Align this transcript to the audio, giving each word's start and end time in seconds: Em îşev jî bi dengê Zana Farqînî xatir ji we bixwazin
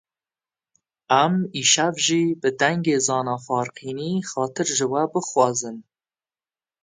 Em 1.23 1.33
îşev 1.59 1.95
jî 2.05 2.21
bi 2.41 2.49
dengê 2.59 2.97
Zana 3.05 3.35
Farqînî 3.45 4.11
xatir 4.29 4.67
ji 4.77 4.85
we 4.91 5.03
bixwazin 5.13 5.77